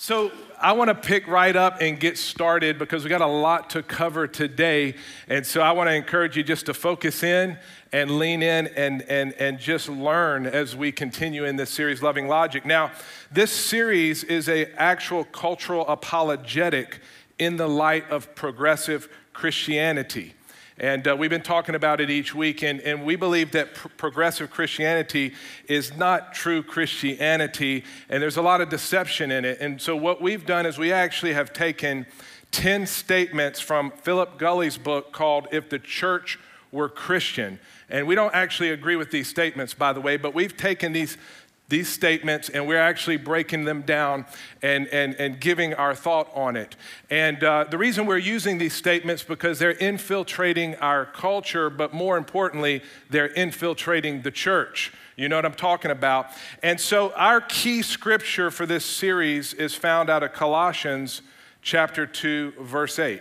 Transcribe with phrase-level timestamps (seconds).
[0.00, 3.70] So, I want to pick right up and get started because we got a lot
[3.70, 4.94] to cover today.
[5.26, 7.58] And so, I want to encourage you just to focus in
[7.90, 12.28] and lean in and, and, and just learn as we continue in this series, Loving
[12.28, 12.64] Logic.
[12.64, 12.92] Now,
[13.32, 17.00] this series is a actual cultural apologetic
[17.40, 20.34] in the light of progressive Christianity.
[20.80, 23.88] And uh, we've been talking about it each week, and, and we believe that pr-
[23.96, 25.34] progressive Christianity
[25.66, 29.58] is not true Christianity, and there's a lot of deception in it.
[29.60, 32.06] And so, what we've done is we actually have taken
[32.52, 36.38] 10 statements from Philip Gulley's book called If the Church
[36.70, 37.58] Were Christian.
[37.88, 41.16] And we don't actually agree with these statements, by the way, but we've taken these
[41.68, 44.24] these statements and we're actually breaking them down
[44.62, 46.76] and, and, and giving our thought on it.
[47.10, 52.16] And uh, the reason we're using these statements because they're infiltrating our culture, but more
[52.16, 54.92] importantly, they're infiltrating the church.
[55.16, 56.28] You know what I'm talking about?
[56.62, 61.22] And so our key scripture for this series is found out of Colossians
[61.60, 63.20] chapter 2, verse 8.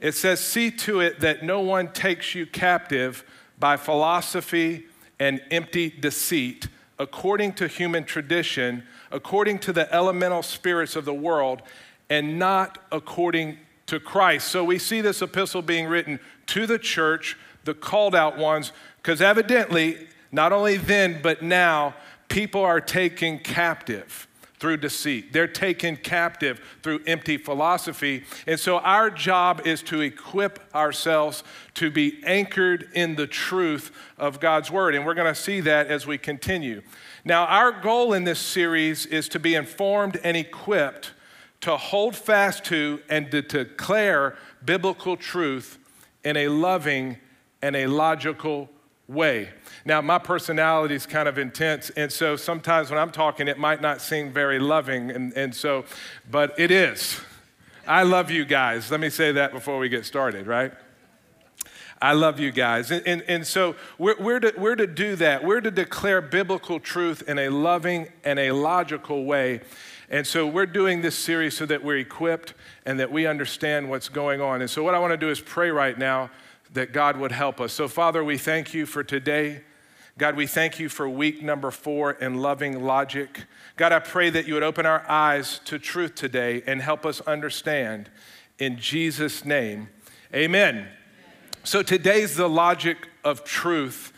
[0.00, 3.24] It says, See to it that no one takes you captive
[3.58, 4.86] by philosophy
[5.20, 6.66] and empty deceit
[7.02, 11.60] according to human tradition, according to the elemental spirits of the world,
[12.08, 14.46] and not according to Christ.
[14.48, 19.20] So we see this epistle being written to the church, the called out ones, because
[19.20, 21.94] evidently, not only then, but now,
[22.28, 24.28] people are taken captive
[24.62, 25.32] through deceit.
[25.32, 28.22] They're taken captive through empty philosophy.
[28.46, 31.42] And so our job is to equip ourselves
[31.74, 34.94] to be anchored in the truth of God's word.
[34.94, 36.82] And we're going to see that as we continue.
[37.24, 41.10] Now, our goal in this series is to be informed and equipped
[41.62, 45.76] to hold fast to and to declare biblical truth
[46.22, 47.16] in a loving
[47.62, 48.70] and a logical
[49.08, 49.50] way.
[49.84, 53.80] Now, my personality is kind of intense, and so sometimes when I'm talking, it might
[53.80, 55.84] not seem very loving, and, and so,
[56.30, 57.20] but it is.
[57.86, 58.90] I love you guys.
[58.90, 60.72] Let me say that before we get started, right?
[62.00, 62.90] I love you guys.
[62.90, 65.44] And, and, and so we're, we're, to, we're to do that.
[65.44, 69.60] We're to declare biblical truth in a loving and a logical way.
[70.10, 72.54] And so we're doing this series so that we're equipped
[72.84, 74.60] and that we understand what's going on.
[74.60, 76.30] And so what I want to do is pray right now
[76.72, 77.72] that God would help us.
[77.72, 79.62] So, Father, we thank you for today.
[80.18, 83.44] God, we thank you for week number four in loving logic.
[83.76, 87.20] God, I pray that you would open our eyes to truth today and help us
[87.22, 88.10] understand.
[88.58, 89.88] In Jesus' name,
[90.34, 90.88] amen.
[91.64, 94.12] So today's the logic of truth.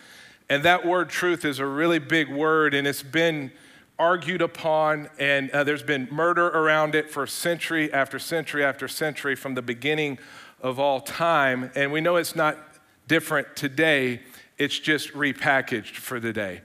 [0.49, 3.53] And that word truth is a really big word, and it's been
[3.99, 9.37] argued upon, and uh, there's been murder around it for century after century after century
[9.37, 10.19] from the beginning
[10.65, 11.71] of all time.
[11.77, 12.59] And we know it's not
[13.07, 14.23] different today,
[14.57, 16.63] it's just repackaged for the day.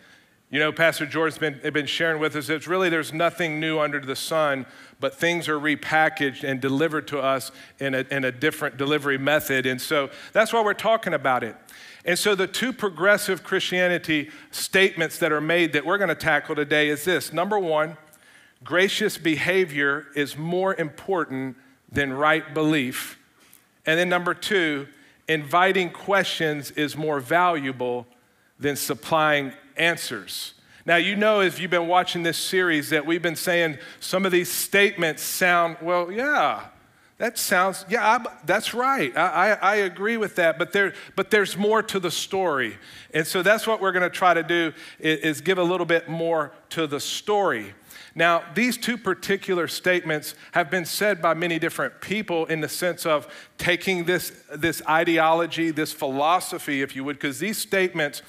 [0.49, 3.99] You know, Pastor George's been, been sharing with us, it's really there's nothing new under
[3.99, 4.65] the sun,
[4.99, 9.65] but things are repackaged and delivered to us in a, in a different delivery method.
[9.65, 11.55] And so that's why we're talking about it.
[12.05, 16.55] And so the two progressive Christianity statements that are made that we're going to tackle
[16.55, 17.97] today is this number one,
[18.63, 21.57] gracious behavior is more important
[21.91, 23.18] than right belief.
[23.85, 24.87] And then number two,
[25.27, 28.07] inviting questions is more valuable
[28.59, 30.53] than supplying answers.
[30.85, 34.31] Now, you know, if you've been watching this series, that we've been saying some of
[34.31, 36.65] these statements sound, well, yeah,
[37.19, 39.15] that sounds, yeah, I, that's right.
[39.15, 42.77] I, I, I, agree with that, but, there, but there's more to the story.
[43.13, 45.85] And so that's what we're going to try to do is, is give a little
[45.85, 47.73] bit more to the story.
[48.19, 53.05] Now, these two particular statements have been said by many different people in the sense
[53.05, 58.21] of taking this, this ideology, this philosophy, if you would, because these statements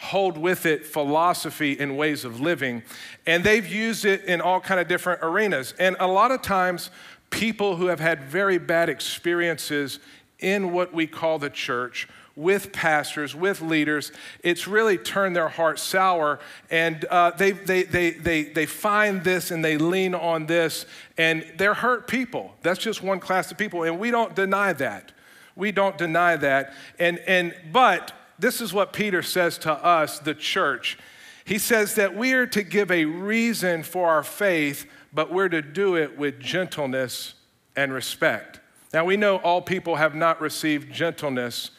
[0.00, 2.82] hold with it philosophy and ways of living
[3.26, 5.72] and they've used it in all kind of different arenas.
[5.78, 6.90] And a lot of times
[7.30, 9.98] people who have had very bad experiences
[10.40, 12.06] in what we call the church
[12.38, 14.12] with pastors, with leaders,
[14.44, 16.38] it's really turned their heart sour.
[16.70, 20.86] And uh, they, they, they, they, they find this and they lean on this,
[21.18, 22.54] and they're hurt people.
[22.62, 25.10] That's just one class of people, and we don't deny that.
[25.56, 26.74] We don't deny that.
[27.00, 30.96] And, and, but this is what Peter says to us, the church.
[31.44, 35.60] He says that we are to give a reason for our faith, but we're to
[35.60, 37.34] do it with gentleness
[37.74, 38.60] and respect.
[38.94, 41.72] Now, we know all people have not received gentleness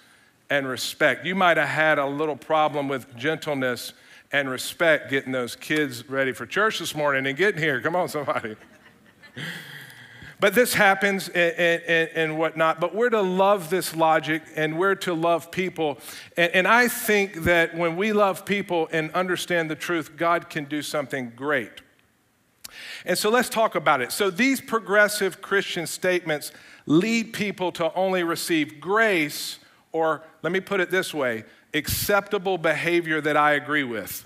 [0.49, 1.25] and respect.
[1.25, 3.93] You might have had a little problem with gentleness
[4.31, 7.81] and respect getting those kids ready for church this morning and getting here.
[7.81, 8.55] Come on, somebody.
[10.39, 12.79] but this happens and, and, and, whatnot.
[12.79, 15.97] But we're to love this logic and we're to love people.
[16.37, 20.65] And, and I think that when we love people and understand the truth, God can
[20.65, 21.81] do something great.
[23.05, 24.11] And so let's talk about it.
[24.11, 26.51] So these progressive Christian statements
[26.85, 29.58] lead people to only receive grace,
[29.91, 31.43] or let me put it this way
[31.73, 34.25] acceptable behavior that I agree with.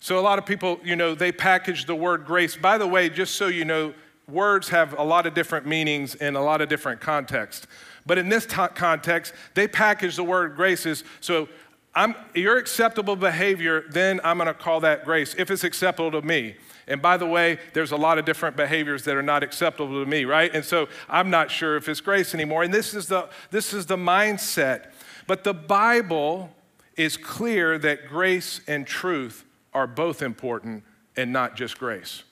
[0.00, 2.56] So, a lot of people, you know, they package the word grace.
[2.56, 3.94] By the way, just so you know,
[4.28, 7.66] words have a lot of different meanings in a lot of different contexts.
[8.04, 11.48] But in this t- context, they package the word grace as so
[11.94, 16.22] I'm, your acceptable behavior, then I'm going to call that grace if it's acceptable to
[16.22, 16.56] me.
[16.86, 20.08] And by the way, there's a lot of different behaviors that are not acceptable to
[20.08, 20.52] me, right?
[20.54, 22.62] And so I'm not sure if it's grace anymore.
[22.62, 24.92] And this is the, this is the mindset.
[25.26, 26.50] But the Bible
[26.96, 30.84] is clear that grace and truth are both important
[31.16, 32.24] and not just grace.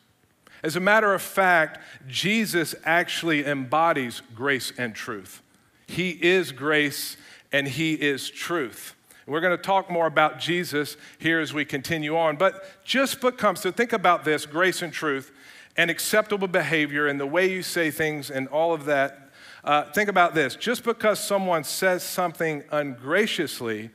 [0.62, 5.43] As a matter of fact, Jesus actually embodies grace and truth.
[5.87, 7.17] He is grace
[7.53, 8.94] and He is truth.
[9.31, 12.35] We're going to talk more about Jesus here as we continue on.
[12.35, 15.31] But just become, so think about this grace and truth
[15.77, 19.31] and acceptable behavior and the way you say things and all of that.
[19.62, 23.91] Uh, think about this just because someone says something ungraciously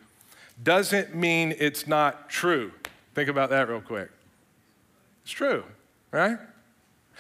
[0.63, 2.71] doesn't mean it's not true.
[3.13, 4.09] Think about that real quick.
[5.23, 5.65] It's true,
[6.11, 6.37] right?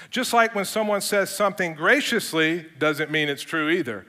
[0.09, 4.05] Just like when someone says something graciously doesn't mean it's true either.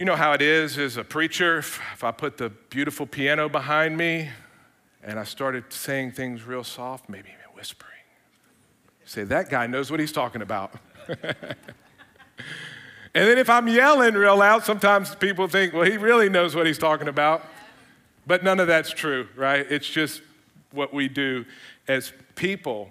[0.00, 3.98] You know how it is as a preacher, if I put the beautiful piano behind
[3.98, 4.30] me
[5.02, 7.98] and I started saying things real soft, maybe even whispering,
[9.04, 10.72] say, that guy knows what he's talking about.
[11.06, 11.26] and
[13.12, 16.78] then if I'm yelling real loud, sometimes people think, well, he really knows what he's
[16.78, 17.44] talking about.
[18.26, 19.70] But none of that's true, right?
[19.70, 20.22] It's just
[20.70, 21.44] what we do
[21.86, 22.90] as people.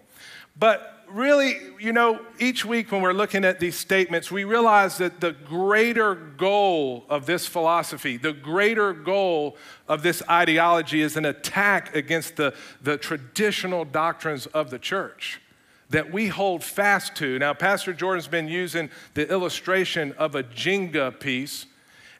[0.55, 5.19] But really, you know, each week when we're looking at these statements, we realize that
[5.19, 9.57] the greater goal of this philosophy, the greater goal
[9.87, 15.41] of this ideology is an attack against the, the traditional doctrines of the church
[15.89, 17.39] that we hold fast to.
[17.39, 21.65] Now, Pastor Jordan's been using the illustration of a Jenga piece,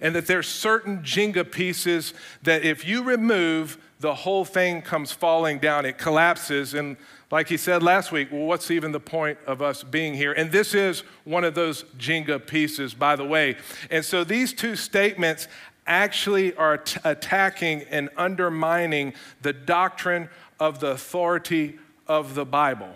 [0.02, 2.14] and that there's certain Jenga pieces
[2.44, 6.96] that if you remove, the whole thing comes falling down, it collapses, and
[7.32, 10.32] like he said last week, well, what's even the point of us being here?
[10.34, 13.58] And this is one of those Jenga pieces, by the way.
[13.92, 15.48] And so these two statements
[15.86, 20.30] actually are t- attacking and undermining the doctrine
[20.60, 22.94] of the authority of the Bible.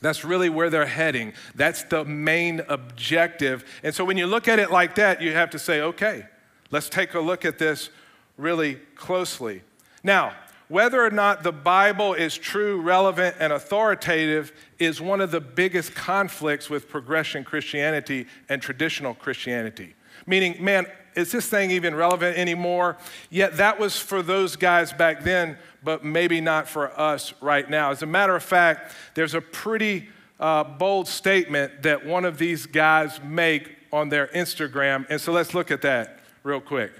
[0.00, 1.32] That's really where they're heading.
[1.54, 3.64] That's the main objective.
[3.82, 6.26] And so when you look at it like that, you have to say, okay,
[6.70, 7.90] let's take a look at this
[8.36, 9.62] really closely.
[10.02, 10.34] Now,
[10.68, 15.96] whether or not the Bible is true, relevant, and authoritative is one of the biggest
[15.96, 19.94] conflicts with progression Christianity and traditional Christianity.
[20.26, 20.86] Meaning, man,
[21.16, 22.98] is this thing even relevant anymore?
[23.30, 27.90] Yet that was for those guys back then, but maybe not for us right now.
[27.90, 30.08] As a matter of fact, there's a pretty
[30.38, 35.04] uh, bold statement that one of these guys make on their Instagram.
[35.10, 36.92] And so let's look at that real quick.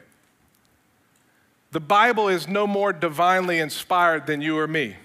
[1.72, 4.96] The Bible is no more divinely inspired than you or me.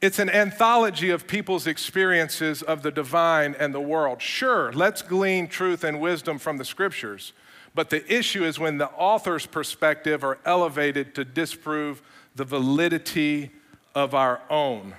[0.00, 4.22] It's an anthology of people's experiences of the divine and the world.
[4.22, 7.32] Sure, let's glean truth and wisdom from the scriptures,
[7.74, 12.00] but the issue is when the author's perspective are elevated to disprove
[12.36, 13.50] the validity
[13.94, 14.94] of our own.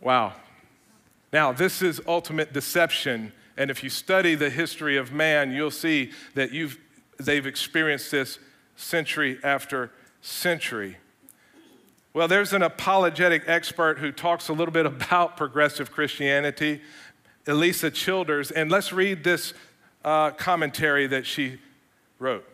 [0.00, 0.34] Wow.
[1.32, 6.12] Now, this is ultimate deception, and if you study the history of man, you'll see
[6.34, 6.78] that you've,
[7.18, 8.38] they've experienced this
[8.76, 9.90] century after
[10.20, 10.96] century.
[12.12, 16.80] Well, there's an apologetic expert who talks a little bit about progressive Christianity,
[17.46, 19.52] Alisa Childers, and let's read this
[20.04, 21.58] uh, commentary that she
[22.18, 22.48] wrote.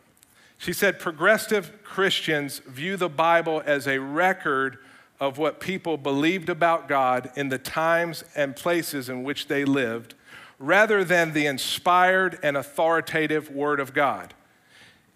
[0.57, 4.79] She said, Progressive Christians view the Bible as a record
[5.19, 10.15] of what people believed about God in the times and places in which they lived,
[10.59, 14.35] rather than the inspired and authoritative Word of God.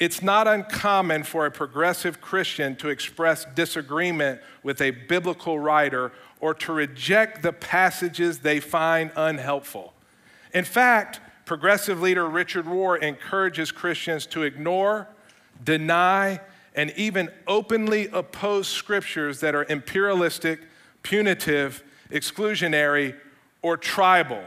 [0.00, 6.52] It's not uncommon for a progressive Christian to express disagreement with a biblical writer or
[6.54, 9.94] to reject the passages they find unhelpful.
[10.52, 15.08] In fact, progressive leader Richard Rohr encourages Christians to ignore,
[15.62, 16.40] deny,
[16.74, 20.60] and even openly oppose scriptures that are imperialistic,
[21.02, 23.14] punitive, exclusionary,
[23.62, 24.42] or tribal.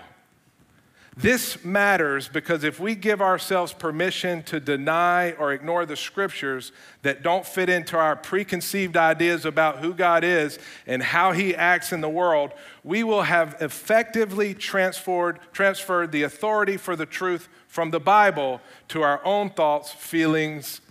[1.18, 6.72] This matters because if we give ourselves permission to deny or ignore the scriptures
[7.02, 11.92] that don't fit into our preconceived ideas about who God is and how he acts
[11.92, 12.52] in the world,
[12.84, 19.02] we will have effectively transferred, transferred the authority for the truth from the Bible to
[19.02, 20.82] our own thoughts, feelings,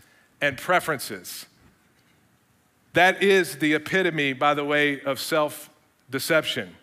[0.41, 1.47] and preferences.
[2.95, 5.71] That is the epitome, by the way, of self
[6.11, 6.75] deception.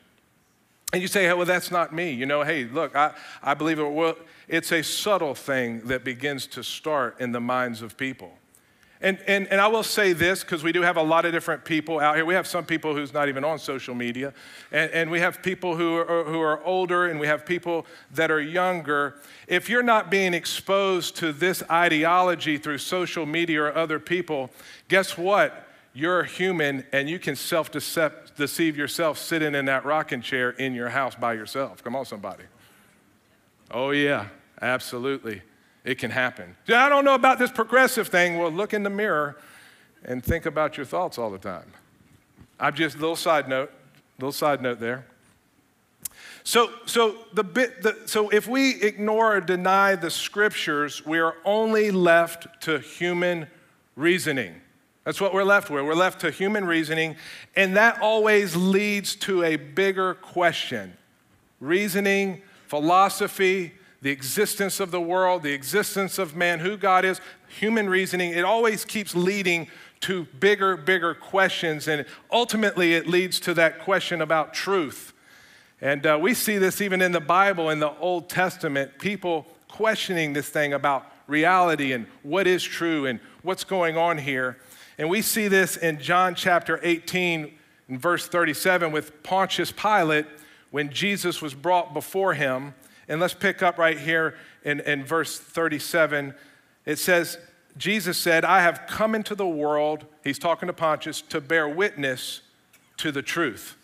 [0.93, 2.11] And you say, hey, well, that's not me.
[2.11, 3.91] You know, hey, look, I, I believe it.
[3.91, 4.15] Well,
[4.47, 8.31] it's a subtle thing that begins to start in the minds of people.
[9.01, 11.65] And, and, and I will say this because we do have a lot of different
[11.65, 12.25] people out here.
[12.25, 14.33] We have some people who's not even on social media,
[14.71, 18.31] and, and we have people who are, who are older, and we have people that
[18.31, 19.15] are younger.
[19.47, 24.51] If you're not being exposed to this ideology through social media or other people,
[24.87, 25.62] guess what?
[25.93, 30.73] You're a human, and you can self deceive yourself sitting in that rocking chair in
[30.73, 31.83] your house by yourself.
[31.83, 32.43] Come on, somebody.
[33.69, 34.27] Oh, yeah,
[34.61, 35.41] absolutely.
[35.83, 36.55] It can happen.
[36.67, 38.37] I don't know about this progressive thing.
[38.37, 39.37] Well, look in the mirror
[40.03, 41.71] and think about your thoughts all the time.
[42.59, 43.71] I'm just a little side note,
[44.19, 45.05] little side note there.
[46.43, 51.35] So, so the bit, the, so if we ignore or deny the scriptures, we are
[51.45, 53.47] only left to human
[53.95, 54.55] reasoning.
[55.03, 55.83] That's what we're left with.
[55.83, 57.17] We're left to human reasoning,
[57.55, 60.95] and that always leads to a bigger question.
[61.59, 67.89] Reasoning, philosophy, the existence of the world, the existence of man, who God is, human
[67.89, 69.67] reasoning, it always keeps leading
[70.01, 71.87] to bigger, bigger questions.
[71.87, 75.13] And ultimately, it leads to that question about truth.
[75.81, 80.33] And uh, we see this even in the Bible, in the Old Testament, people questioning
[80.33, 84.57] this thing about reality and what is true and what's going on here.
[84.97, 87.51] And we see this in John chapter 18,
[87.89, 90.25] in verse 37, with Pontius Pilate
[90.71, 92.73] when Jesus was brought before him.
[93.07, 96.33] And let's pick up right here in, in verse 37.
[96.85, 97.37] It says,
[97.77, 102.41] Jesus said, I have come into the world, he's talking to Pontius, to bear witness
[102.97, 103.75] to the truth.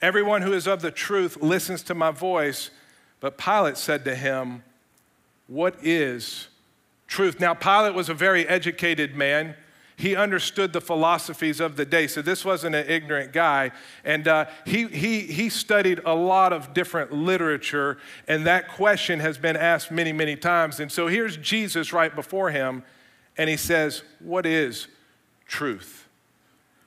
[0.00, 2.70] Everyone who is of the truth listens to my voice.
[3.20, 4.64] But Pilate said to him,
[5.46, 6.48] What is
[7.06, 7.38] truth?
[7.38, 9.54] Now, Pilate was a very educated man
[9.96, 12.06] he understood the philosophies of the day.
[12.06, 13.72] So this wasn't an ignorant guy.
[14.04, 19.38] And uh, he, he, he studied a lot of different literature, and that question has
[19.38, 20.80] been asked many, many times.
[20.80, 22.82] And so here's Jesus right before him,
[23.36, 24.88] and he says, What is
[25.46, 26.02] truth?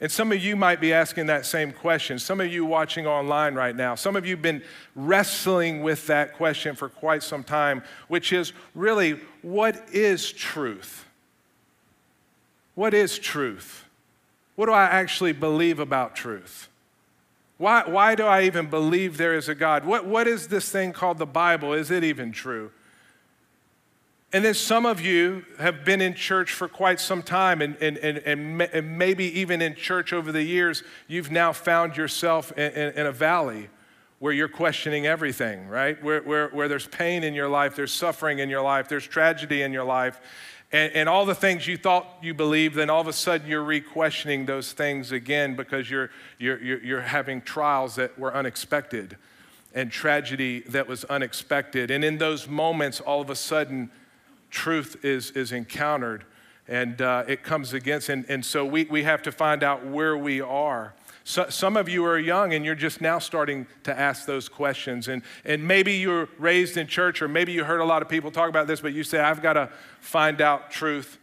[0.01, 2.19] And some of you might be asking that same question.
[2.19, 4.61] Some of you watching online right now, some of you have been
[4.93, 11.04] wrestling with that question for quite some time, which is really, what is truth?
[12.75, 13.85] What is truth?
[14.55, 16.69] What do I actually believe about truth?
[17.57, 19.85] Why, why do I even believe there is a God?
[19.85, 21.73] What, what is this thing called the Bible?
[21.73, 22.71] Is it even true?
[24.33, 27.97] And then some of you have been in church for quite some time, and, and,
[27.97, 32.93] and, and, maybe even in church over the years, you've now found yourself in, in,
[32.95, 33.69] in a valley
[34.19, 36.01] where you're questioning everything, right?
[36.03, 39.61] Where, where, where there's pain in your life, there's suffering in your life, there's tragedy
[39.61, 40.19] in your life
[40.71, 43.63] and, and all the things you thought you believed, then all of a sudden you're
[43.63, 49.17] re-questioning those things again because you're, you're, you're, you're having trials that were unexpected
[49.73, 51.91] and tragedy that was unexpected.
[51.91, 53.91] And in those moments, all of a sudden,
[54.49, 56.23] truth is, is encountered
[56.67, 58.09] and uh, it comes against.
[58.09, 60.93] And, and so we, we have to find out where we are.
[61.27, 65.07] So, some of you are young and you're just now starting to ask those questions.
[65.07, 68.09] And, and maybe you were raised in church, or maybe you heard a lot of
[68.09, 71.17] people talk about this, but you say, I've got to find out truth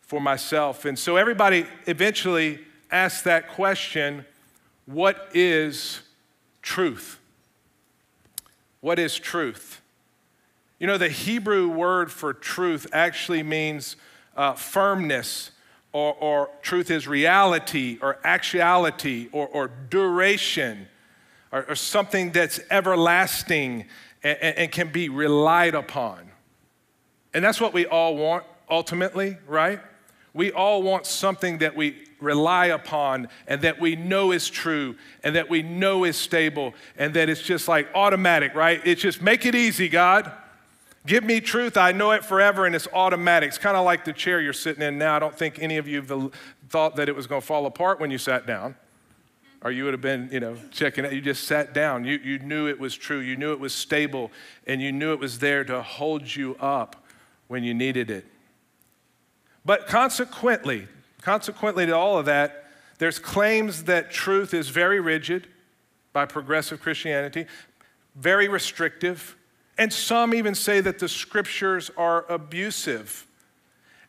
[0.00, 0.84] for myself.
[0.84, 2.58] And so everybody eventually
[2.90, 4.26] asks that question
[4.86, 6.00] what is
[6.60, 7.20] truth?
[8.80, 9.80] What is truth?
[10.80, 13.94] You know, the Hebrew word for truth actually means
[14.36, 15.52] uh, firmness
[15.94, 20.88] or, or truth is reality or actuality or, or duration
[21.52, 23.86] or, or, something that's everlasting
[24.24, 26.28] and, and can be relied upon.
[27.32, 29.78] And that's what we all want ultimately, right?
[30.34, 35.36] We all want something that we rely upon and that we know is true and
[35.36, 38.80] that we know is stable and that it's just like automatic, right?
[38.84, 40.32] It's just make it easy, God.
[41.06, 43.48] Give me truth, I know it forever, and it's automatic.
[43.48, 45.16] It's kind of like the chair you're sitting in now.
[45.16, 46.32] I don't think any of you
[46.70, 48.74] thought that it was going to fall apart when you sat down.
[49.62, 51.12] Or you would have been, you know, checking it.
[51.12, 52.04] You just sat down.
[52.04, 53.18] You, you knew it was true.
[53.18, 54.30] You knew it was stable,
[54.66, 57.04] and you knew it was there to hold you up
[57.48, 58.26] when you needed it.
[59.64, 60.86] But consequently,
[61.22, 65.48] consequently to all of that, there's claims that truth is very rigid
[66.12, 67.46] by progressive Christianity,
[68.14, 69.36] very restrictive,
[69.76, 73.26] and some even say that the scriptures are abusive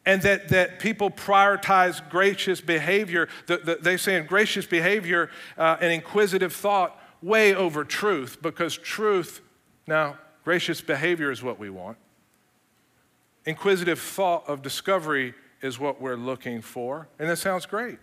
[0.05, 3.27] and that, that people prioritize gracious behavior.
[3.47, 8.77] The, the, they say in gracious behavior uh, and inquisitive thought way over truth because
[8.77, 9.41] truth,
[9.87, 11.97] now, gracious behavior is what we want.
[13.45, 17.07] Inquisitive thought of discovery is what we're looking for.
[17.17, 17.97] And that sounds great.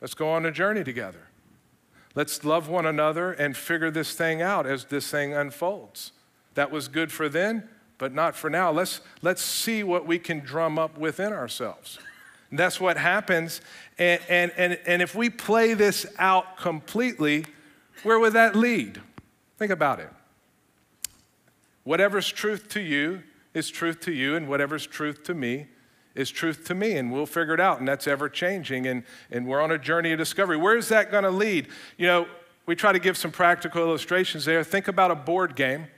[0.00, 1.28] Let's go on a journey together.
[2.14, 6.12] Let's love one another and figure this thing out as this thing unfolds.
[6.56, 8.72] That was good for then, but not for now.
[8.72, 11.98] Let's, let's see what we can drum up within ourselves.
[12.50, 13.60] And that's what happens.
[13.98, 17.44] And, and, and, and if we play this out completely,
[18.02, 19.00] where would that lead?
[19.58, 20.10] Think about it.
[21.84, 23.22] Whatever's truth to you
[23.54, 25.66] is truth to you, and whatever's truth to me
[26.14, 27.78] is truth to me, and we'll figure it out.
[27.78, 30.56] And that's ever changing, and, and we're on a journey of discovery.
[30.56, 31.68] Where is that going to lead?
[31.98, 32.26] You know,
[32.64, 34.64] we try to give some practical illustrations there.
[34.64, 35.88] Think about a board game.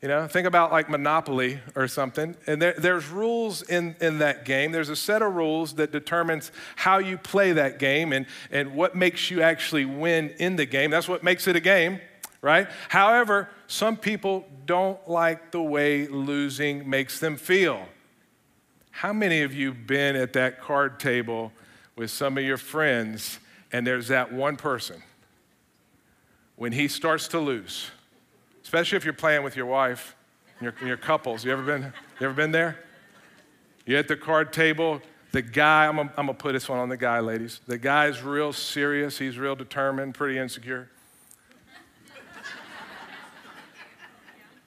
[0.00, 2.36] You know, think about like Monopoly or something.
[2.46, 4.70] And there, there's rules in, in that game.
[4.70, 8.94] There's a set of rules that determines how you play that game and, and what
[8.94, 10.90] makes you actually win in the game.
[10.90, 12.00] That's what makes it a game,
[12.42, 12.68] right?
[12.88, 17.88] However, some people don't like the way losing makes them feel.
[18.92, 21.52] How many of you been at that card table
[21.96, 23.40] with some of your friends
[23.72, 25.02] and there's that one person
[26.56, 27.90] when he starts to lose,
[28.68, 30.14] especially if you're playing with your wife
[30.58, 31.42] and your, your couples.
[31.42, 31.90] You ever been?
[32.20, 32.76] You ever been there?
[33.86, 35.00] You're at the card table.
[35.32, 37.60] The guy, I'm I'm gonna put this one on the guy, ladies.
[37.66, 39.16] The guy's real serious.
[39.16, 40.90] He's real determined, pretty insecure.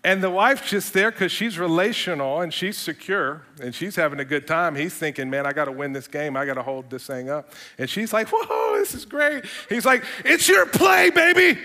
[0.04, 4.26] And the wife's just there because she's relational and she's secure and she's having a
[4.26, 4.74] good time.
[4.74, 6.36] He's thinking, man, I got to win this game.
[6.36, 7.52] I got to hold this thing up.
[7.78, 9.46] And she's like, whoa, this is great.
[9.70, 11.60] He's like, it's your play, baby.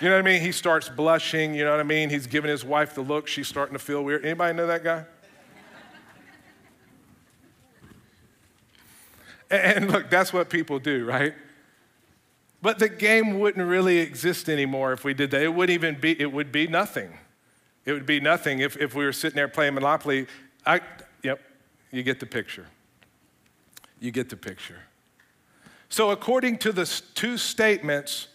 [0.00, 0.40] You know what I mean?
[0.40, 1.54] He starts blushing.
[1.54, 2.08] You know what I mean?
[2.08, 3.26] He's giving his wife the look.
[3.26, 4.24] She's starting to feel weird.
[4.24, 5.04] Anybody know that guy?
[9.50, 11.32] And look, that's what people do, right?
[12.60, 15.42] But the game wouldn't really exist anymore if we did that.
[15.42, 17.16] It wouldn't even be, it would be nothing.
[17.86, 20.26] It would be nothing if, if we were sitting there playing Monopoly.
[20.66, 20.82] I,
[21.22, 21.40] yep,
[21.90, 22.66] you get the picture.
[24.00, 24.82] You get the picture.
[25.88, 28.28] So, according to the two statements,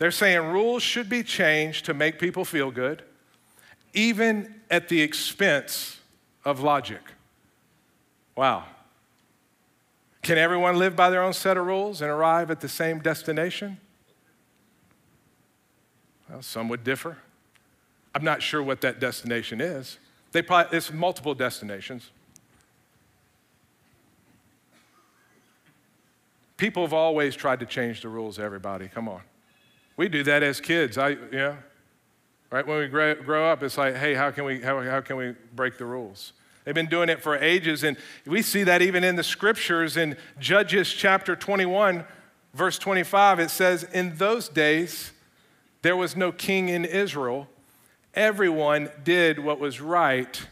[0.00, 3.02] they're saying rules should be changed to make people feel good,
[3.92, 6.00] even at the expense
[6.42, 7.02] of logic.
[8.34, 8.64] Wow.
[10.22, 13.76] Can everyone live by their own set of rules and arrive at the same destination?
[16.30, 17.18] Well, some would differ.
[18.14, 19.98] I'm not sure what that destination is.
[20.32, 22.08] They probably, it's multiple destinations.
[26.56, 28.88] People have always tried to change the rules, everybody.
[28.88, 29.20] Come on.
[30.00, 30.96] We do that as kids.
[30.96, 31.56] I, yeah.
[32.50, 32.66] Right?
[32.66, 35.34] When we grow, grow up, it's like, hey, how can we, how, how can we
[35.54, 36.32] break the rules?
[36.64, 37.84] They've been doing it for ages.
[37.84, 42.06] And we see that even in the scriptures in Judges chapter 21,
[42.54, 43.40] verse 25.
[43.40, 45.12] It says, In those days,
[45.82, 47.46] there was no king in Israel.
[48.14, 50.46] Everyone did what was right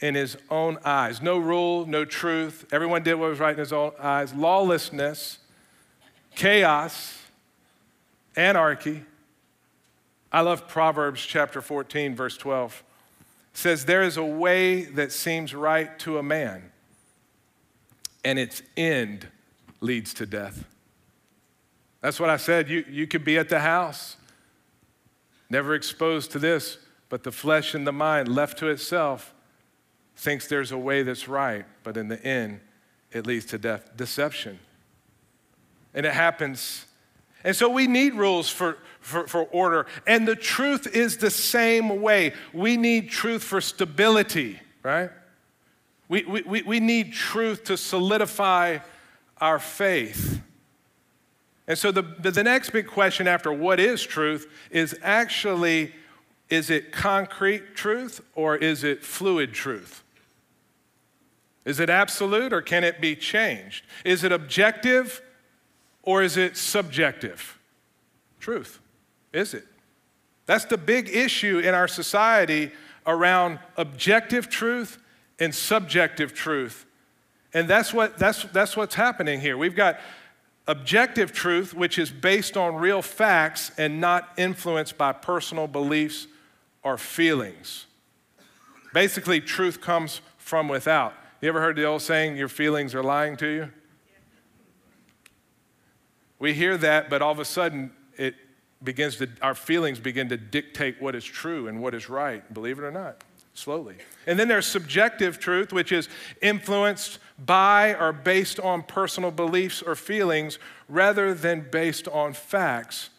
[0.00, 1.20] in his own eyes.
[1.20, 2.64] No rule, no truth.
[2.72, 4.32] Everyone did what was right in his own eyes.
[4.32, 5.40] Lawlessness,
[6.34, 7.17] chaos,
[8.38, 9.02] anarchy.
[10.30, 12.82] I love Proverbs chapter 14, verse 12
[13.58, 16.70] says, There is a way that seems right to a man,
[18.24, 19.26] and its end
[19.80, 20.64] leads to death.
[22.00, 22.70] That's what I said.
[22.70, 24.16] You, you could be at the house,
[25.50, 29.34] never exposed to this, but the flesh and the mind, left to itself,
[30.14, 32.60] thinks there's a way that's right, but in the end,
[33.10, 33.96] it leads to death.
[33.96, 34.58] Deception.
[35.94, 36.84] And it happens.
[37.48, 39.86] And so we need rules for, for, for order.
[40.06, 42.34] And the truth is the same way.
[42.52, 45.08] We need truth for stability, right?
[46.10, 48.80] We, we, we need truth to solidify
[49.38, 50.42] our faith.
[51.66, 55.94] And so the, the next big question after what is truth is actually
[56.50, 60.04] is it concrete truth or is it fluid truth?
[61.64, 63.86] Is it absolute or can it be changed?
[64.04, 65.22] Is it objective
[66.08, 67.58] or is it subjective?
[68.40, 68.80] Truth.
[69.34, 69.66] Is it?
[70.46, 72.72] That's the big issue in our society
[73.06, 74.96] around objective truth
[75.38, 76.86] and subjective truth.
[77.52, 79.58] And that's, what, that's, that's what's happening here.
[79.58, 80.00] We've got
[80.66, 86.26] objective truth, which is based on real facts and not influenced by personal beliefs
[86.82, 87.84] or feelings.
[88.94, 91.12] Basically, truth comes from without.
[91.42, 93.72] You ever heard the old saying, your feelings are lying to you?
[96.38, 98.34] We hear that, but all of a sudden, it,
[98.82, 102.78] begins to, our feelings begin to dictate what is true and what is right, believe
[102.78, 103.24] it or not,
[103.54, 103.96] slowly.
[104.26, 106.08] And then there's subjective truth, which is
[106.40, 113.10] influenced by or based on personal beliefs or feelings rather than based on facts.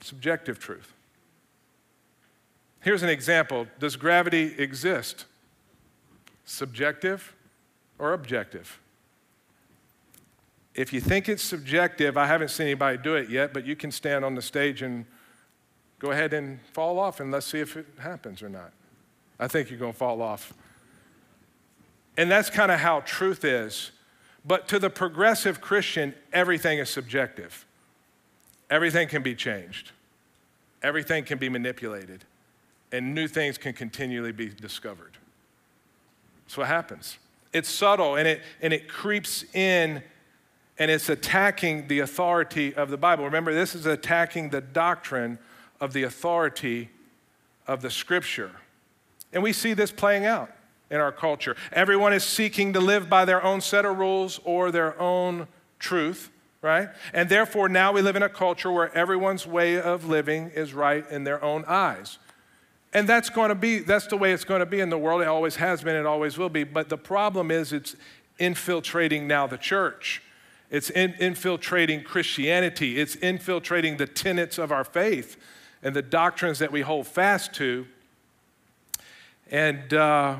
[0.00, 0.92] Subjective truth.
[2.80, 5.26] Here's an example Does gravity exist?
[6.44, 7.34] Subjective
[7.98, 8.80] or objective?
[10.74, 13.90] If you think it's subjective, I haven't seen anybody do it yet, but you can
[13.90, 15.04] stand on the stage and
[15.98, 18.72] go ahead and fall off and let's see if it happens or not.
[19.38, 20.52] I think you're going to fall off.
[22.16, 23.90] And that's kind of how truth is.
[24.44, 27.66] But to the progressive Christian, everything is subjective.
[28.70, 29.90] Everything can be changed,
[30.82, 32.24] everything can be manipulated,
[32.92, 35.16] and new things can continually be discovered.
[36.44, 37.18] That's what happens.
[37.52, 40.02] It's subtle and it, and it creeps in
[40.80, 43.24] and it's attacking the authority of the Bible.
[43.24, 45.38] Remember, this is attacking the doctrine
[45.78, 46.88] of the authority
[47.66, 48.50] of the scripture.
[49.30, 50.50] And we see this playing out
[50.90, 51.54] in our culture.
[51.70, 56.30] Everyone is seeking to live by their own set of rules or their own truth,
[56.62, 56.88] right?
[57.12, 61.04] And therefore, now we live in a culture where everyone's way of living is right
[61.10, 62.18] in their own eyes.
[62.94, 65.20] And that's going to be, that's the way it's going to be in the world.
[65.20, 66.64] It always has been, it always will be.
[66.64, 67.96] But the problem is it's
[68.38, 70.22] infiltrating now the church.
[70.70, 72.98] It's in, infiltrating Christianity.
[72.98, 75.36] It's infiltrating the tenets of our faith
[75.82, 77.86] and the doctrines that we hold fast to.
[79.50, 80.36] And uh,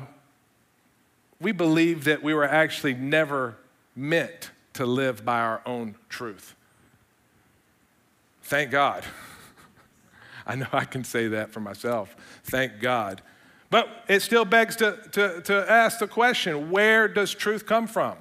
[1.41, 3.57] we believe that we were actually never
[3.95, 6.55] meant to live by our own truth.
[8.43, 9.03] Thank God.
[10.47, 12.15] I know I can say that for myself.
[12.45, 13.21] Thank God.
[13.69, 18.17] But it still begs to, to, to ask the question where does truth come from?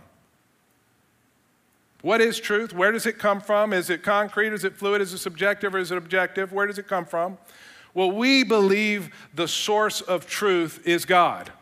[2.03, 2.73] What is truth?
[2.73, 3.73] Where does it come from?
[3.73, 4.53] Is it concrete?
[4.53, 5.03] Is it fluid?
[5.03, 6.53] Is it subjective or is it objective?
[6.53, 7.39] Where does it come from?
[7.93, 11.53] Well, we believe the source of truth is God.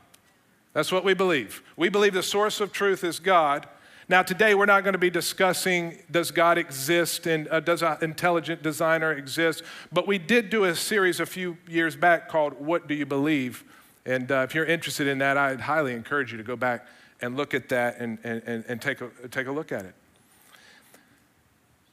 [0.75, 1.63] That's what we believe.
[1.77, 3.67] We believe the source of truth is God.
[4.11, 7.99] Now, today we're not going to be discussing does God exist and uh, does an
[8.01, 12.89] intelligent designer exist, but we did do a series a few years back called What
[12.89, 13.65] Do You Believe?
[14.07, 16.87] And uh, if you're interested in that, I'd highly encourage you to go back
[17.21, 19.95] and look at that and, and, and take, a, take a look at it.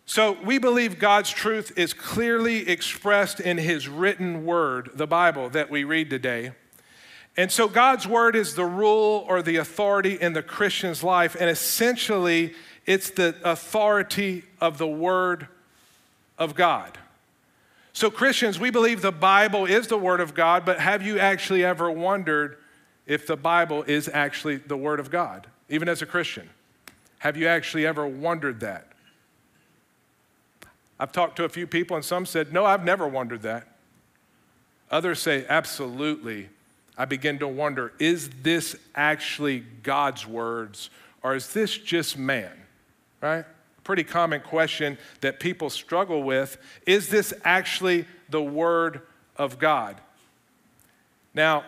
[0.07, 5.71] So, we believe God's truth is clearly expressed in His written word, the Bible that
[5.71, 6.51] we read today.
[7.35, 11.49] And so, God's word is the rule or the authority in the Christian's life, and
[11.49, 12.53] essentially,
[12.85, 15.47] it's the authority of the word
[16.37, 16.99] of God.
[17.91, 21.63] So, Christians, we believe the Bible is the word of God, but have you actually
[21.63, 22.57] ever wondered
[23.07, 26.47] if the Bible is actually the word of God, even as a Christian?
[27.19, 28.87] Have you actually ever wondered that?
[30.99, 33.67] I've talked to a few people, and some said, No, I've never wondered that.
[34.91, 36.49] Others say, Absolutely.
[36.97, 40.89] I begin to wonder, is this actually God's words,
[41.23, 42.53] or is this just man?
[43.21, 43.45] Right?
[43.83, 46.57] Pretty common question that people struggle with.
[46.85, 49.01] Is this actually the word
[49.35, 49.99] of God?
[51.33, 51.65] Now,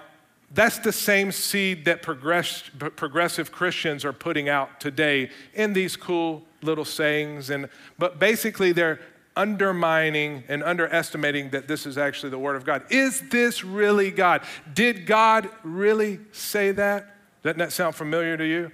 [0.54, 2.64] that's the same seed that progress,
[2.96, 7.50] progressive Christians are putting out today in these cool little sayings.
[7.50, 7.68] And,
[8.00, 9.00] but basically, they're
[9.38, 12.84] undermining and underestimating that this is actually the Word of God.
[12.90, 14.42] Is this really God?
[14.74, 17.16] Did God really say that?
[17.44, 18.72] Doesn't that sound familiar to you?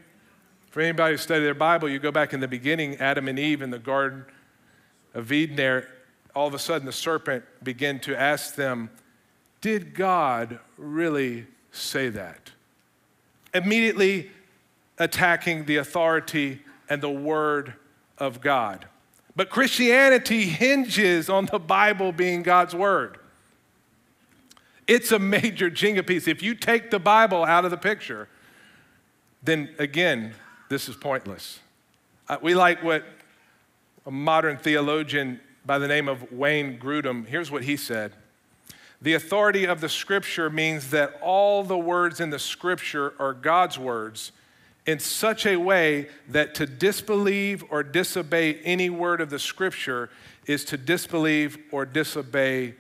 [0.72, 3.62] For anybody who studied their Bible, you go back in the beginning, Adam and Eve
[3.62, 4.26] in the Garden
[5.14, 5.90] of Eden there,
[6.34, 8.90] all of a sudden the serpent began to ask them,
[9.62, 12.52] Did God really say that?
[13.54, 14.32] Immediately
[14.98, 17.74] attacking the authority and the Word
[18.18, 18.88] of God.
[19.36, 23.18] But Christianity hinges on the Bible being God's word.
[24.86, 26.28] It's a major Jenga piece.
[26.28, 28.28] If you take the Bible out of the picture,
[29.42, 30.34] then again,
[30.70, 31.60] this is pointless.
[32.28, 33.04] Uh, we like what
[34.06, 38.14] a modern theologian by the name of Wayne Grudem, here's what he said.
[39.02, 43.80] The authority of the scripture means that all the words in the scripture are God's
[43.80, 44.32] words
[44.86, 50.10] in such a way that to disbelieve or disobey any word of the scripture
[50.46, 52.76] is to disbelieve or disobey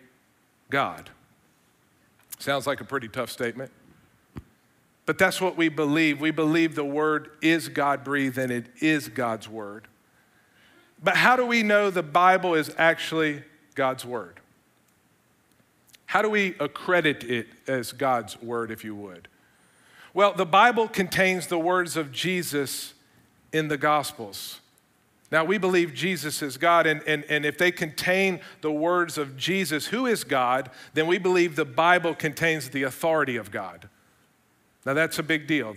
[0.70, 1.10] God.
[2.40, 3.72] Sounds like a pretty tough statement.
[5.06, 6.20] But that's what we believe.
[6.20, 9.88] We believe the word is God breathed and it is God's word.
[11.02, 13.44] But how do we know the Bible is actually
[13.76, 14.40] God's word?
[16.06, 19.28] How do we accredit it as God's word, if you would?
[20.14, 22.94] Well, the Bible contains the words of Jesus
[23.52, 24.60] in the Gospels.
[25.32, 29.36] Now, we believe Jesus is God, and, and, and if they contain the words of
[29.36, 33.90] Jesus, who is God, then we believe the Bible contains the authority of God.
[34.86, 35.76] Now, that's a big deal.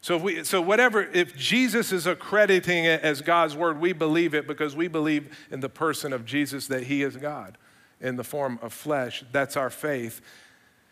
[0.00, 4.34] So, if we, so whatever, if Jesus is accrediting it as God's word, we believe
[4.34, 7.58] it because we believe in the person of Jesus that he is God
[8.00, 9.22] in the form of flesh.
[9.30, 10.20] That's our faith.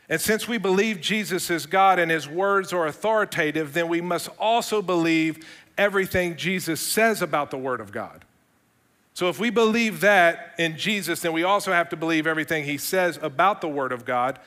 [0.08, 4.28] And since we believe Jesus is God and his words are authoritative, then we must
[4.38, 5.46] also believe
[5.78, 8.24] everything Jesus says about the Word of God.
[9.14, 12.78] So if we believe that in Jesus, then we also have to believe everything he
[12.78, 14.38] says about the Word of God.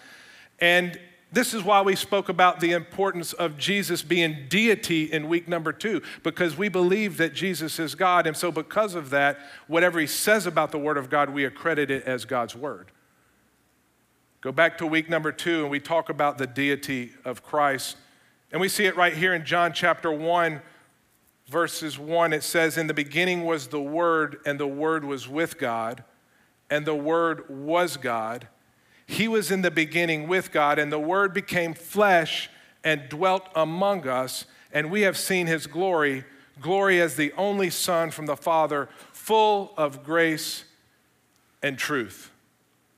[0.60, 1.00] And
[1.32, 5.74] this is why we spoke about the importance of Jesus being deity in week number
[5.74, 8.28] two, because we believe that Jesus is God.
[8.28, 11.90] And so, because of that, whatever he says about the Word of God, we accredit
[11.90, 12.92] it as God's Word.
[14.42, 17.98] Go back to week number two, and we talk about the deity of Christ.
[18.52, 20.62] And we see it right here in John chapter 1
[21.48, 25.58] verses 1, it says, In the beginning was the Word, and the Word was with
[25.58, 26.04] God,
[26.70, 28.48] and the Word was God.
[29.06, 32.50] He was in the beginning with God, and the Word became flesh
[32.84, 36.26] and dwelt among us, and we have seen his glory
[36.60, 40.64] glory as the only Son from the Father, full of grace
[41.62, 42.32] and truth.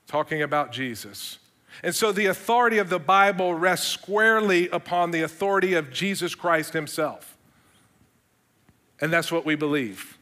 [0.10, 1.38] Talking about Jesus.
[1.84, 6.74] And so the authority of the Bible rests squarely upon the authority of Jesus Christ
[6.74, 7.38] himself.
[9.00, 10.18] And that's what we believe.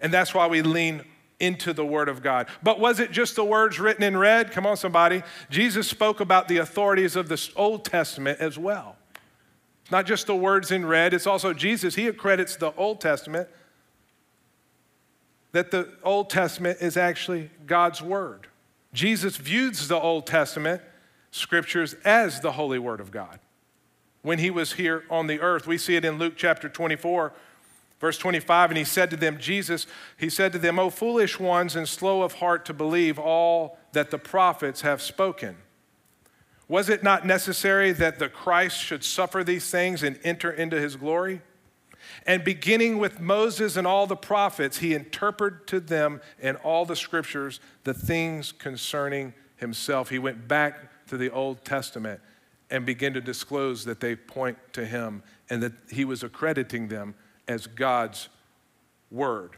[0.00, 1.02] And that's why we lean
[1.40, 2.46] into the Word of God.
[2.62, 4.52] But was it just the words written in red?
[4.52, 5.24] Come on, somebody.
[5.50, 8.96] Jesus spoke about the authorities of the Old Testament as well.
[9.82, 11.96] It's not just the words in red, it's also Jesus.
[11.96, 13.48] He accredits the Old Testament
[15.52, 18.48] that the Old Testament is actually God's Word.
[18.92, 20.82] Jesus views the Old Testament
[21.30, 23.38] scriptures as the holy Word of God
[24.22, 25.66] when he was here on the earth.
[25.66, 27.32] We see it in Luke chapter 24,
[28.00, 28.70] verse 25.
[28.70, 32.22] And he said to them, Jesus, he said to them, O foolish ones and slow
[32.22, 35.56] of heart to believe all that the prophets have spoken.
[36.68, 40.96] Was it not necessary that the Christ should suffer these things and enter into his
[40.96, 41.40] glory?
[42.26, 46.96] And beginning with Moses and all the prophets, he interpreted to them in all the
[46.96, 50.10] scriptures the things concerning himself.
[50.10, 52.20] He went back to the Old Testament
[52.68, 57.14] and began to disclose that they point to him and that he was accrediting them
[57.46, 58.28] as God's
[59.10, 59.52] word.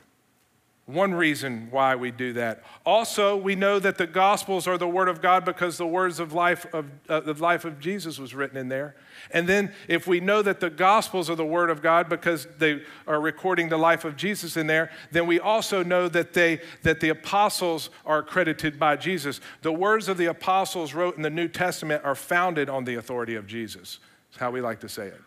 [0.88, 2.62] One reason why we do that.
[2.87, 6.33] Also, we know that the Gospels are the Word of God because the words of
[6.33, 8.96] life of uh, the life of Jesus was written in there.
[9.31, 12.81] And then, if we know that the Gospels are the Word of God because they
[13.07, 17.01] are recording the life of Jesus in there, then we also know that they that
[17.01, 19.42] the apostles are credited by Jesus.
[19.61, 23.35] The words of the apostles wrote in the New Testament are founded on the authority
[23.35, 23.98] of Jesus.
[24.31, 25.20] That's how we like to say it.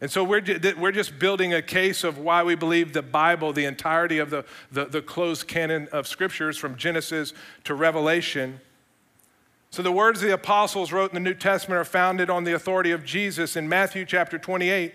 [0.00, 0.42] And so we're,
[0.78, 4.44] we're just building a case of why we believe the Bible, the entirety of the,
[4.70, 7.32] the, the, closed canon of scriptures from Genesis
[7.64, 8.60] to Revelation.
[9.70, 12.90] So the words the apostles wrote in the New Testament are founded on the authority
[12.90, 14.92] of Jesus in Matthew chapter 28,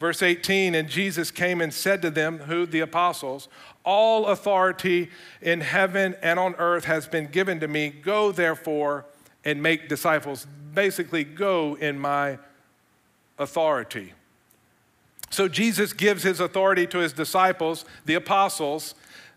[0.00, 0.74] verse 18.
[0.74, 3.48] And Jesus came and said to them, who the apostles,
[3.84, 5.10] All authority
[5.42, 7.90] in heaven and on earth has been given to me.
[7.90, 9.04] Go therefore
[9.44, 10.46] and make disciples.
[10.72, 12.38] Basically, go in my
[13.38, 14.14] authority.
[15.30, 18.94] So Jesus gives his authority to his disciples, the apostles.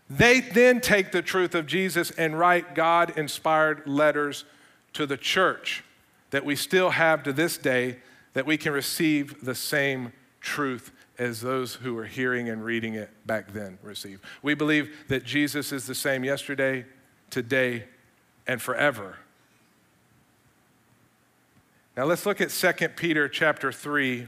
[0.08, 4.44] They then take the truth of Jesus and write God inspired letters
[4.94, 5.84] to the church
[6.30, 7.98] that we still have to this day
[8.32, 13.10] that we can receive the same truth as those who were hearing and reading it
[13.26, 14.20] back then receive.
[14.42, 16.86] We believe that Jesus is the same yesterday,
[17.30, 17.84] today,
[18.46, 19.18] and forever.
[21.96, 24.26] Now let's look at 2 Peter chapter 3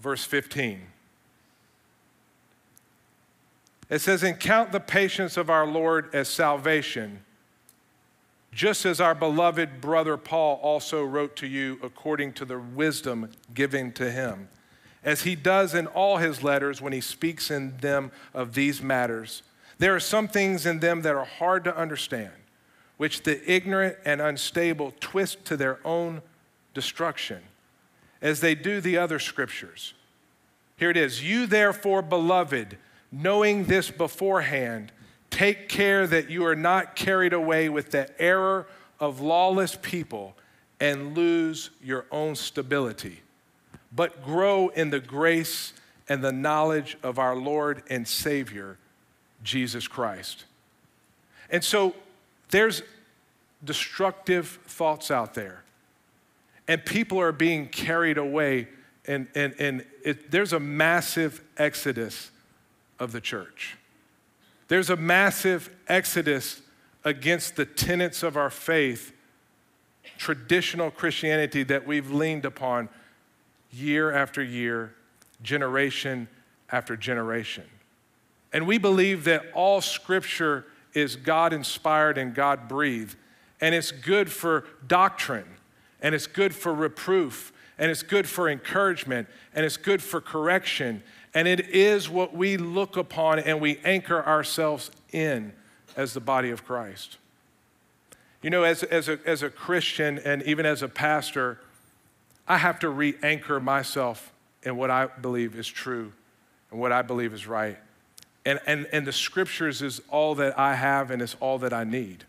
[0.00, 0.82] verse 15.
[3.88, 7.20] It says, And count the patience of our Lord as salvation,
[8.52, 13.92] just as our beloved brother Paul also wrote to you according to the wisdom given
[13.92, 14.48] to him,
[15.04, 19.42] as he does in all his letters when he speaks in them of these matters.
[19.78, 22.32] There are some things in them that are hard to understand,
[22.96, 26.22] which the ignorant and unstable twist to their own
[26.72, 27.42] destruction,
[28.20, 29.94] as they do the other scriptures.
[30.76, 32.76] Here it is You, therefore, beloved,
[33.10, 34.92] knowing this beforehand,
[35.30, 38.66] take care that you are not carried away with the error
[39.00, 40.36] of lawless people
[40.80, 43.22] and lose your own stability,
[43.92, 45.72] but grow in the grace
[46.08, 48.78] and the knowledge of our Lord and Savior,
[49.42, 50.44] Jesus Christ.
[51.50, 51.94] And so
[52.50, 52.82] there's
[53.64, 55.62] destructive thoughts out there,
[56.68, 58.68] and people are being carried away,
[59.06, 62.30] and, and, and it, there's a massive exodus
[62.98, 63.76] of the church.
[64.68, 66.60] There's a massive exodus
[67.04, 69.12] against the tenets of our faith,
[70.18, 72.88] traditional Christianity that we've leaned upon
[73.70, 74.94] year after year,
[75.42, 76.28] generation
[76.70, 77.64] after generation.
[78.52, 83.16] And we believe that all scripture is God inspired and God breathed,
[83.60, 85.46] and it's good for doctrine,
[86.06, 91.02] and it's good for reproof, and it's good for encouragement, and it's good for correction,
[91.34, 95.52] and it is what we look upon and we anchor ourselves in
[95.96, 97.16] as the body of Christ.
[98.40, 101.58] You know, as, as, a, as a Christian and even as a pastor,
[102.46, 106.12] I have to re anchor myself in what I believe is true
[106.70, 107.78] and what I believe is right.
[108.44, 111.82] And, and, and the scriptures is all that I have and it's all that I
[111.82, 112.26] need.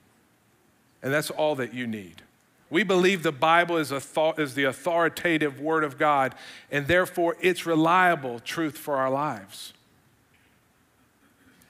[1.04, 2.24] And that's all that you need.
[2.69, 6.36] We believe the Bible is, is the authoritative word of God,
[6.71, 9.73] and therefore it's reliable truth for our lives.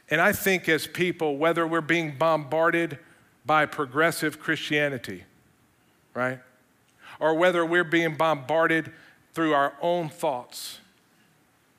[0.10, 2.98] And I think as people, whether we're being bombarded
[3.46, 5.24] by progressive Christianity,
[6.14, 6.40] right?
[7.20, 8.92] Or whether we're being bombarded
[9.34, 10.80] through our own thoughts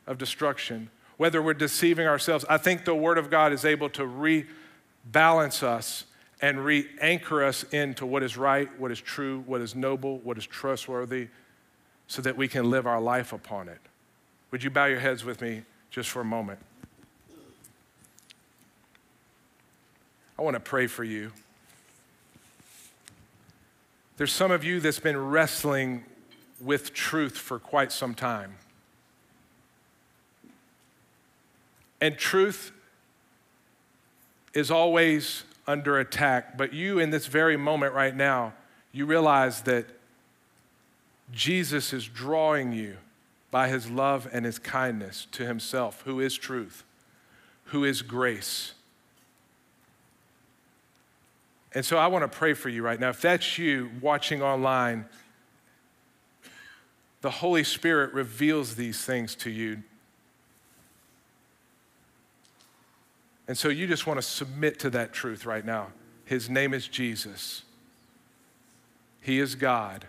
[0.06, 2.44] of destruction, whether we're deceiving ourselves.
[2.48, 4.02] I think the Word of God is able to
[5.12, 6.04] rebalance us
[6.40, 10.38] and re anchor us into what is right, what is true, what is noble, what
[10.38, 11.28] is trustworthy,
[12.06, 13.80] so that we can live our life upon it.
[14.50, 16.60] Would you bow your heads with me just for a moment?
[20.38, 21.32] I want to pray for you.
[24.16, 26.04] There's some of you that's been wrestling
[26.60, 28.54] with truth for quite some time.
[32.00, 32.72] And truth
[34.54, 38.54] is always under attack, but you, in this very moment right now,
[38.90, 39.86] you realize that
[41.30, 42.96] Jesus is drawing you
[43.50, 46.84] by his love and his kindness to himself, who is truth,
[47.64, 48.72] who is grace.
[51.74, 53.10] And so I want to pray for you right now.
[53.10, 55.04] If that's you watching online,
[57.20, 59.82] the Holy Spirit reveals these things to you
[63.48, 65.88] And so you just want to submit to that truth right now.
[66.26, 67.62] His name is Jesus,
[69.20, 70.06] He is God.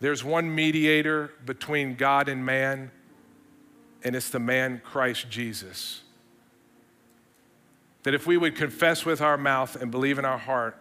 [0.00, 2.92] There's one mediator between God and man,
[4.04, 6.02] and it's the man Christ Jesus.
[8.04, 10.78] That if we would confess with our mouth and believe in our heart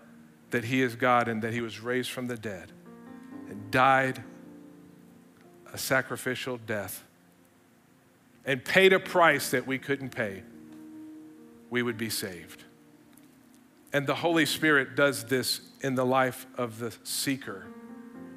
[0.51, 2.71] that He is God and that He was raised from the dead
[3.49, 4.23] and died
[5.73, 7.03] a sacrificial death
[8.45, 10.43] and paid a price that we couldn't pay
[11.69, 12.63] we would be saved.
[13.93, 17.65] And the Holy Spirit does this in the life of the seeker.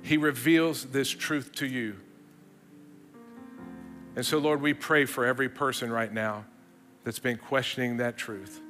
[0.03, 1.97] He reveals this truth to you.
[4.17, 6.45] And so, Lord, we pray for every person right now
[7.05, 8.61] that's been questioning that truth.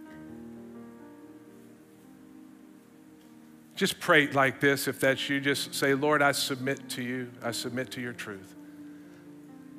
[3.76, 5.40] Just pray like this if that's you.
[5.40, 7.30] Just say, Lord, I submit to you.
[7.42, 8.54] I submit to your truth.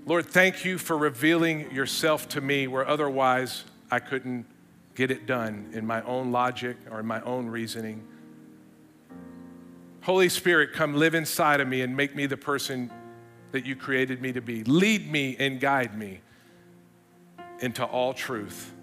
[0.07, 4.47] Lord, thank you for revealing yourself to me where otherwise I couldn't
[4.95, 8.05] get it done in my own logic or in my own reasoning.
[10.01, 12.91] Holy Spirit, come live inside of me and make me the person
[13.51, 14.63] that you created me to be.
[14.63, 16.21] Lead me and guide me
[17.59, 18.73] into all truth.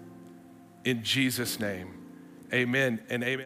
[0.85, 1.93] In Jesus' name,
[2.53, 3.37] amen and amen.